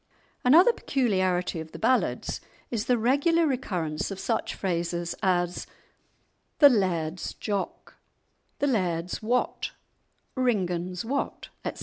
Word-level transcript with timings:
Another 0.43 0.73
peculiarity 0.73 1.59
of 1.59 1.73
the 1.73 1.77
ballads 1.77 2.41
is 2.71 2.85
the 2.85 2.97
regular 2.97 3.45
recurrence 3.45 4.09
of 4.09 4.19
such 4.19 4.55
phrases 4.55 5.13
as 5.21 5.67
"the 6.57 6.69
Laird's 6.69 7.35
Jock," 7.35 7.93
"the 8.57 8.65
Laird's 8.65 9.21
Wat," 9.21 9.73
"Ringan's 10.33 11.05
Wat," 11.05 11.49
etc. 11.63 11.79